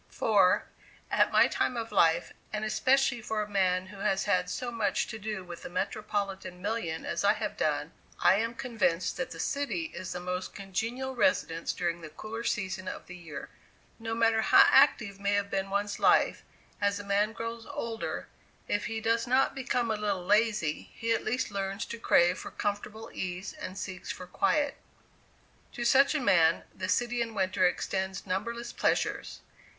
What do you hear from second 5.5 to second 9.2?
the metropolitan million as I have done, I am convinced